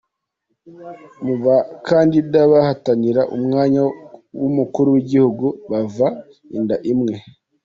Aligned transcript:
Mu 1.25 1.35
bakandida 1.45 2.39
bahatanira 2.51 3.21
umwanya 3.35 3.81
w’umukuru 4.41 4.87
w’Igihugu 4.95 5.45
bava 5.69 6.07
inda 6.57 6.75
imwe. 6.91 7.15